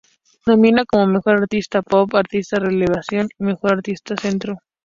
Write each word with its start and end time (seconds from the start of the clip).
Nominada 0.47 0.85
como 0.85 1.05
Mejor 1.05 1.41
Artista 1.43 1.83
Pop, 1.83 2.15
Artista 2.15 2.57
Revelación 2.57 3.29
y 3.37 3.43
Mejor 3.43 3.73
Artista 3.73 4.15
Centro. 4.19 4.57